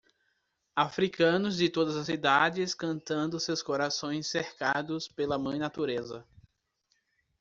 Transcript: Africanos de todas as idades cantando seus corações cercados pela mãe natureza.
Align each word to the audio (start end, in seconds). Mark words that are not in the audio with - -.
Africanos 0.75 1.57
de 1.57 1.69
todas 1.69 1.95
as 1.95 2.09
idades 2.09 2.73
cantando 2.73 3.39
seus 3.39 3.61
corações 3.61 4.25
cercados 4.25 5.07
pela 5.07 5.37
mãe 5.37 5.59
natureza. 5.59 6.25